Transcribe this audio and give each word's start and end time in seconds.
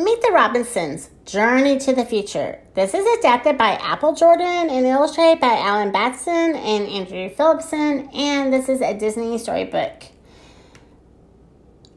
Meet 0.00 0.22
the 0.22 0.32
Robinsons 0.32 1.10
Journey 1.26 1.78
to 1.80 1.94
the 1.94 2.06
Future. 2.06 2.58
This 2.72 2.94
is 2.94 3.18
adapted 3.18 3.58
by 3.58 3.72
Apple 3.72 4.14
Jordan 4.14 4.70
and 4.70 4.86
illustrated 4.86 5.42
by 5.42 5.58
Alan 5.58 5.92
Batson 5.92 6.56
and 6.56 6.88
Andrew 6.88 7.28
Phillipson, 7.28 8.08
and 8.14 8.50
this 8.50 8.70
is 8.70 8.80
a 8.80 8.94
Disney 8.94 9.36
storybook. 9.36 10.04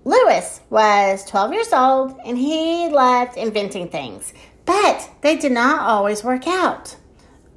Lewis 0.03 0.59
was 0.69 1.23
12 1.23 1.53
years 1.53 1.71
old 1.71 2.19
and 2.25 2.37
he 2.37 2.89
loved 2.89 3.37
inventing 3.37 3.87
things, 3.87 4.33
but 4.65 5.09
they 5.21 5.37
did 5.37 5.53
not 5.53 5.79
always 5.79 6.25
work 6.25 6.45
out. 6.45 6.97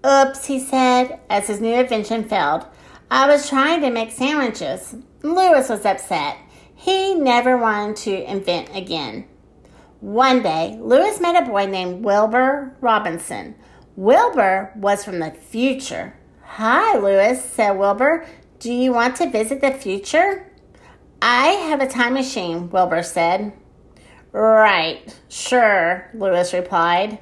Oops, 0.06 0.46
he 0.46 0.60
said 0.60 1.18
as 1.28 1.48
his 1.48 1.60
new 1.60 1.74
invention 1.74 2.22
failed. 2.22 2.64
I 3.10 3.26
was 3.26 3.48
trying 3.48 3.80
to 3.80 3.90
make 3.90 4.12
sandwiches. 4.12 4.94
Lewis 5.24 5.68
was 5.68 5.84
upset. 5.84 6.38
He 6.76 7.16
never 7.16 7.56
wanted 7.56 7.96
to 7.96 8.30
invent 8.30 8.76
again. 8.76 9.26
One 10.00 10.42
day, 10.42 10.78
Lewis 10.78 11.20
met 11.20 11.42
a 11.42 11.48
boy 11.48 11.66
named 11.66 12.04
Wilbur 12.04 12.76
Robinson. 12.82 13.54
Wilbur 13.96 14.72
was 14.76 15.02
from 15.02 15.20
the 15.20 15.30
future. 15.30 16.14
Hi, 16.42 16.98
Lewis, 16.98 17.42
said 17.42 17.72
Wilbur. 17.72 18.26
Do 18.58 18.72
you 18.72 18.92
want 18.92 19.16
to 19.16 19.30
visit 19.30 19.62
the 19.62 19.72
future? 19.72 20.52
I 21.22 21.46
have 21.46 21.80
a 21.80 21.88
time 21.88 22.12
machine, 22.12 22.68
Wilbur 22.68 23.02
said. 23.02 23.54
Right, 24.32 25.18
sure, 25.28 26.10
Lewis 26.12 26.52
replied. 26.52 27.18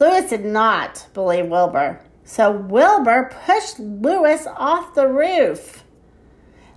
Lewis 0.00 0.28
did 0.30 0.44
not 0.44 1.06
believe 1.14 1.46
Wilbur, 1.46 2.00
so 2.24 2.50
Wilbur 2.50 3.30
pushed 3.46 3.78
Lewis 3.78 4.44
off 4.56 4.94
the 4.94 5.06
roof. 5.06 5.84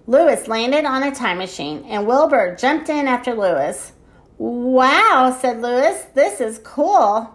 Lewis 0.05 0.47
landed 0.47 0.85
on 0.85 1.01
a 1.01 1.15
time 1.15 1.39
machine, 1.39 1.83
and 1.85 2.05
Wilbur 2.05 2.55
jumped 2.55 2.89
in 2.89 3.07
after 3.07 3.33
Lewis. 3.33 3.93
Wow, 4.43 5.37
said 5.39 5.61
Lewis, 5.61 6.07
this 6.15 6.41
is 6.41 6.57
cool. 6.63 7.29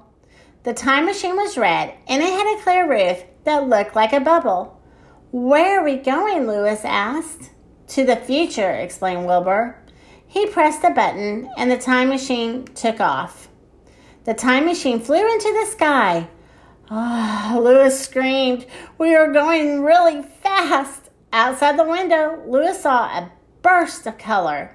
The 0.64 0.74
time 0.74 1.04
machine 1.04 1.36
was 1.36 1.56
red 1.56 1.94
and 2.08 2.20
it 2.20 2.32
had 2.32 2.58
a 2.58 2.62
clear 2.64 2.90
roof 2.90 3.22
that 3.44 3.68
looked 3.68 3.94
like 3.94 4.12
a 4.12 4.18
bubble. 4.18 4.82
Where 5.30 5.80
are 5.80 5.84
we 5.84 5.98
going? 5.98 6.48
Lewis 6.48 6.80
asked. 6.84 7.50
To 7.90 8.04
the 8.04 8.16
future, 8.16 8.72
explained 8.72 9.24
Wilbur. 9.24 9.80
He 10.26 10.48
pressed 10.48 10.82
a 10.82 10.90
button 10.90 11.48
and 11.56 11.70
the 11.70 11.78
time 11.78 12.08
machine 12.08 12.64
took 12.64 12.98
off. 12.98 13.50
The 14.24 14.34
time 14.34 14.64
machine 14.64 14.98
flew 14.98 15.32
into 15.32 15.52
the 15.52 15.70
sky. 15.70 16.26
Oh, 16.90 17.60
Lewis 17.62 18.00
screamed. 18.00 18.66
We 18.98 19.14
are 19.14 19.32
going 19.32 19.84
really 19.84 20.22
fast. 20.22 21.10
Outside 21.32 21.78
the 21.78 21.84
window, 21.84 22.42
Lewis 22.48 22.82
saw 22.82 23.04
a 23.04 23.30
burst 23.62 24.08
of 24.08 24.18
color. 24.18 24.72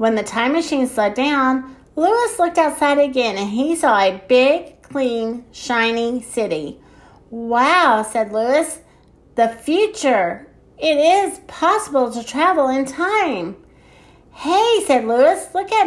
When 0.00 0.14
the 0.14 0.22
time 0.22 0.54
machine 0.54 0.86
slowed 0.86 1.12
down, 1.12 1.76
Lewis 1.94 2.38
looked 2.38 2.56
outside 2.56 2.96
again 2.96 3.36
and 3.36 3.50
he 3.50 3.76
saw 3.76 3.98
a 3.98 4.24
big, 4.28 4.80
clean, 4.80 5.44
shiny 5.52 6.22
city. 6.22 6.80
Wow, 7.28 8.02
said 8.10 8.32
Lewis. 8.32 8.78
The 9.34 9.48
future. 9.48 10.48
It 10.78 10.96
is 10.96 11.40
possible 11.40 12.10
to 12.12 12.24
travel 12.24 12.70
in 12.70 12.86
time. 12.86 13.56
Hey, 14.32 14.82
said 14.86 15.04
Lewis, 15.04 15.48
look 15.54 15.70
at 15.70 15.86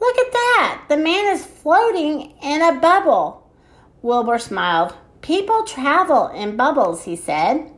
look 0.00 0.16
at 0.16 0.32
that. 0.32 0.84
The 0.88 0.96
man 0.96 1.34
is 1.34 1.44
floating 1.44 2.32
in 2.42 2.62
a 2.62 2.80
bubble. 2.80 3.50
Wilbur 4.00 4.38
smiled. 4.38 4.94
People 5.20 5.64
travel 5.64 6.28
in 6.28 6.56
bubbles, 6.56 7.04
he 7.04 7.16
said. 7.16 7.70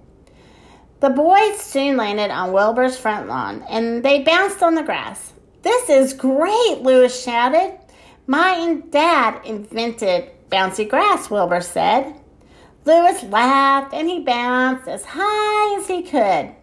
The 1.01 1.11
boys 1.11 1.59
soon 1.59 1.97
landed 1.97 2.31
on 2.31 2.53
Wilbur's 2.53 2.97
front 2.97 3.27
lawn 3.27 3.65
and 3.69 4.05
they 4.05 4.23
bounced 4.23 4.63
on 4.63 4.77
the 4.77 4.85
grass. 4.85 5.34
This 5.65 5.89
is 5.89 6.13
great, 6.13 6.83
Lewis 6.83 7.25
shouted. 7.25 7.79
My 8.27 8.83
dad 8.91 9.41
invented 9.47 10.31
bouncy 10.51 10.87
grass, 10.87 11.31
Wilbur 11.31 11.63
said. 11.63 12.21
Lewis 12.85 13.23
laughed 13.23 13.95
and 13.95 14.07
he 14.07 14.21
bounced 14.21 14.87
as 14.87 15.07
high 15.07 15.79
as 15.79 15.89
he 15.89 16.03
could. 16.03 16.55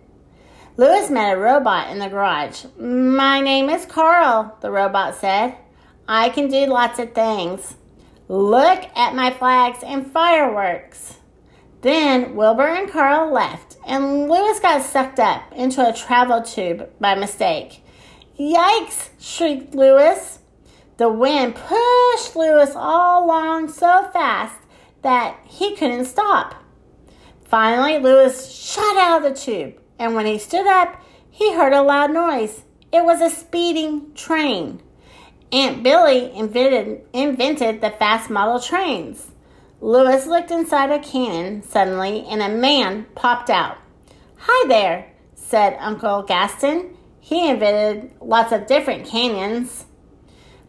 Lewis 0.77 1.09
met 1.09 1.33
a 1.33 1.39
robot 1.39 1.89
in 1.89 1.97
the 1.97 2.09
garage. 2.09 2.65
My 2.77 3.41
name 3.41 3.69
is 3.69 3.87
Carl, 3.87 4.55
the 4.61 4.69
robot 4.69 5.15
said. 5.15 5.55
I 6.07 6.29
can 6.29 6.47
do 6.47 6.67
lots 6.67 6.99
of 6.99 7.13
things. 7.13 7.75
Look 8.27 8.85
at 8.95 9.15
my 9.15 9.31
flags 9.31 9.79
and 9.83 10.11
fireworks. 10.11 11.17
Then 11.81 12.35
Wilbur 12.35 12.67
and 12.67 12.91
Carl 12.91 13.33
left, 13.33 13.77
and 13.87 14.29
Lewis 14.29 14.59
got 14.59 14.83
sucked 14.83 15.19
up 15.19 15.51
into 15.53 15.89
a 15.89 15.91
travel 15.91 16.43
tube 16.43 16.87
by 16.99 17.15
mistake. 17.15 17.81
Yikes! 18.41 19.09
shrieked 19.19 19.75
Lewis. 19.75 20.39
The 20.97 21.09
wind 21.09 21.53
pushed 21.53 22.35
Lewis 22.35 22.71
all 22.75 23.23
along 23.23 23.69
so 23.69 24.09
fast 24.11 24.55
that 25.03 25.37
he 25.45 25.75
couldn't 25.75 26.05
stop. 26.05 26.55
Finally, 27.45 27.99
Lewis 27.99 28.51
shot 28.51 28.97
out 28.97 29.23
of 29.23 29.31
the 29.31 29.39
tube, 29.39 29.79
and 29.99 30.15
when 30.15 30.25
he 30.25 30.39
stood 30.39 30.65
up, 30.65 30.99
he 31.29 31.53
heard 31.53 31.71
a 31.71 31.83
loud 31.83 32.11
noise. 32.11 32.63
It 32.91 33.05
was 33.05 33.21
a 33.21 33.29
speeding 33.29 34.11
train. 34.15 34.81
Aunt 35.51 35.83
Billie 35.83 36.33
invented, 36.33 37.01
invented 37.13 37.79
the 37.79 37.91
fast 37.91 38.31
model 38.31 38.59
trains. 38.59 39.29
Lewis 39.81 40.25
looked 40.25 40.49
inside 40.49 40.89
a 40.89 40.97
cannon 40.97 41.61
suddenly, 41.61 42.25
and 42.27 42.41
a 42.41 42.49
man 42.49 43.05
popped 43.13 43.51
out. 43.51 43.77
Hi 44.37 44.67
there, 44.67 45.11
said 45.35 45.77
Uncle 45.79 46.23
Gaston. 46.23 46.97
He 47.21 47.47
invented 47.47 48.11
lots 48.19 48.51
of 48.51 48.67
different 48.67 49.05
canyons. 49.05 49.85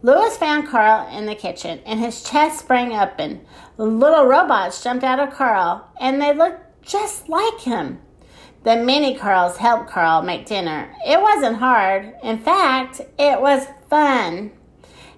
Lewis 0.02 0.36
found 0.36 0.68
Carl 0.68 1.08
in 1.16 1.26
the 1.26 1.34
kitchen 1.34 1.80
and 1.86 1.98
his 1.98 2.22
chest 2.22 2.60
sprang 2.60 2.92
open. 2.92 3.44
Little 3.78 4.26
robots 4.26 4.84
jumped 4.84 5.02
out 5.02 5.18
of 5.18 5.34
Carl 5.34 5.88
and 5.98 6.20
they 6.20 6.34
looked 6.34 6.82
just 6.82 7.28
like 7.28 7.60
him. 7.60 8.00
The 8.64 8.76
mini 8.76 9.16
Carls 9.16 9.56
helped 9.56 9.90
Carl 9.90 10.22
make 10.22 10.46
dinner. 10.46 10.94
It 11.06 11.20
wasn't 11.20 11.56
hard. 11.56 12.14
In 12.22 12.38
fact, 12.38 13.00
it 13.18 13.40
was 13.40 13.66
fun. 13.88 14.52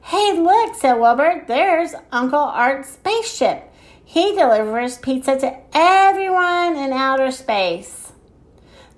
Hey, 0.02 0.38
look, 0.38 0.76
said 0.76 0.94
Wilbur. 0.94 1.44
There's 1.48 1.94
Uncle 2.12 2.38
Art's 2.38 2.90
spaceship. 2.90 3.70
He 4.04 4.34
delivers 4.34 4.98
pizza 4.98 5.38
to 5.38 5.56
everyone 5.74 6.76
in 6.76 6.92
outer 6.92 7.30
space. 7.30 8.12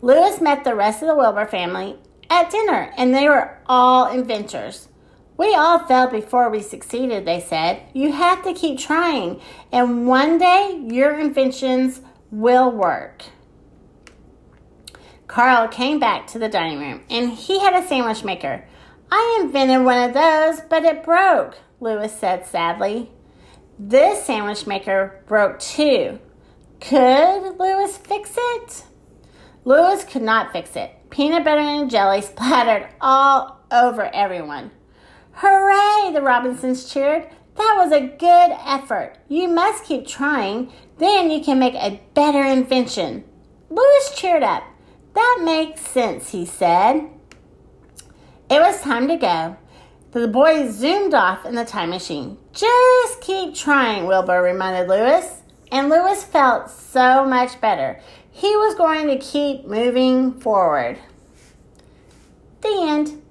Lewis 0.03 0.41
met 0.41 0.65
the 0.65 0.75
rest 0.75 1.03
of 1.03 1.09
the 1.09 1.17
Wilbur 1.17 1.47
family 1.47 1.97
at 2.31 2.51
dinner, 2.51 2.93
and 2.97 3.15
they 3.15 3.29
were 3.29 3.59
all 3.67 4.11
inventors. 4.11 4.89
We 5.37 5.55
all 5.55 5.81
failed 5.81 6.13
before 6.13 6.51
we 6.51 6.63
succeeded, 6.63 7.25
they 7.25 7.41
said. 7.41 7.83
You 7.93 8.13
have 8.13 8.43
to 8.45 8.55
keep 8.55 8.79
trying, 8.79 9.41
and 9.71 10.07
one 10.07 10.39
day 10.39 10.83
your 10.89 11.19
inventions 11.19 12.01
will 12.31 12.71
work. 12.71 13.25
Carl 15.27 15.69
came 15.69 15.99
back 15.99 16.27
to 16.29 16.39
the 16.39 16.49
dining 16.49 16.79
room 16.79 17.03
and 17.11 17.33
he 17.33 17.59
had 17.61 17.75
a 17.75 17.87
sandwich 17.87 18.25
maker. 18.25 18.65
I 19.11 19.41
invented 19.43 19.85
one 19.85 20.09
of 20.09 20.15
those, 20.15 20.61
but 20.69 20.85
it 20.85 21.05
broke, 21.05 21.59
Lewis 21.81 22.17
said 22.17 22.47
sadly. 22.47 23.11
This 23.79 24.25
sandwich 24.25 24.67
maker 24.67 25.23
broke 25.27 25.59
too. 25.59 26.21
Could 26.81 27.59
Lewis 27.59 27.97
fix 27.97 28.35
it? 28.37 28.85
Lewis 29.65 30.05
could 30.05 30.23
not 30.23 30.53
fix 30.53 30.77
it. 30.77 30.93
Peanut 31.11 31.45
butter 31.45 31.61
and 31.61 31.91
jelly 31.91 32.23
splattered 32.23 32.89
all 33.01 33.61
over 33.71 34.13
everyone. 34.15 34.71
Hooray! 35.33 36.13
The 36.13 36.23
Robinsons 36.23 36.91
cheered. 36.93 37.29
That 37.57 37.75
was 37.79 37.93
a 37.93 38.07
good 38.07 38.57
effort. 38.67 39.17
You 39.29 39.49
must 39.49 39.85
keep 39.85 40.07
trying. 40.07 40.73
Then 40.99 41.31
you 41.31 41.43
can 41.43 41.59
make 41.59 41.75
a 41.75 42.01
better 42.15 42.43
invention. 42.43 43.25
Lewis 43.71 44.15
cheered 44.15 44.43
up. 44.43 44.63
That 45.15 45.41
makes 45.43 45.81
sense, 45.81 46.31
he 46.31 46.45
said. 46.45 47.09
It 48.49 48.61
was 48.61 48.81
time 48.83 49.09
to 49.09 49.17
go. 49.17 49.57
The 50.13 50.29
boys 50.29 50.75
zoomed 50.75 51.15
off 51.15 51.45
in 51.45 51.55
the 51.55 51.65
time 51.65 51.91
machine. 51.91 52.39
Just 52.53 53.21
keep 53.21 53.55
trying, 53.55 54.07
Wilbur 54.07 54.43
reminded 54.43 54.89
Lewis. 54.89 55.43
And 55.73 55.89
Lewis 55.89 56.25
felt 56.25 56.71
so 56.71 57.25
much 57.25 57.61
better 57.61 58.01
he 58.37 58.55
was 58.55 58.75
going 58.75 59.07
to 59.09 59.17
keep 59.17 59.65
moving 59.65 60.31
forward. 60.41 60.99
The 62.61 62.69
end. 62.83 63.23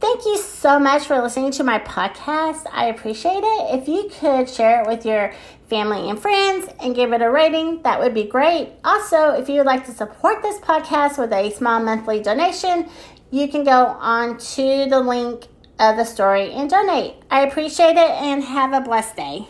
Thank 0.00 0.24
you 0.24 0.36
so 0.36 0.80
much 0.80 1.06
for 1.06 1.22
listening 1.22 1.52
to 1.52 1.62
my 1.62 1.78
podcast. 1.78 2.66
I 2.72 2.86
appreciate 2.86 3.44
it. 3.44 3.80
If 3.80 3.86
you 3.86 4.10
could 4.18 4.48
share 4.48 4.82
it 4.82 4.88
with 4.88 5.06
your 5.06 5.32
family 5.70 6.10
and 6.10 6.18
friends 6.18 6.68
and 6.80 6.92
give 6.92 7.12
it 7.12 7.22
a 7.22 7.30
rating, 7.30 7.82
that 7.82 8.00
would 8.00 8.14
be 8.14 8.24
great. 8.24 8.70
Also, 8.82 9.30
if 9.30 9.48
you 9.48 9.58
would 9.58 9.66
like 9.66 9.86
to 9.86 9.92
support 9.92 10.42
this 10.42 10.58
podcast 10.58 11.18
with 11.18 11.32
a 11.32 11.52
small 11.52 11.80
monthly 11.80 12.20
donation, 12.20 12.88
you 13.30 13.46
can 13.46 13.62
go 13.62 13.86
on 13.86 14.38
to 14.38 14.86
the 14.90 14.98
link 14.98 15.46
of 15.78 15.96
the 15.96 16.04
story 16.04 16.50
and 16.50 16.68
donate. 16.68 17.14
I 17.30 17.46
appreciate 17.46 17.96
it 17.96 18.10
and 18.10 18.42
have 18.42 18.72
a 18.72 18.80
blessed 18.80 19.14
day. 19.14 19.46